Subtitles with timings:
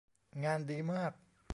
[0.43, 1.11] งานดีมาก